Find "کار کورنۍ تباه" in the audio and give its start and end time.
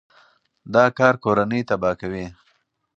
0.97-1.95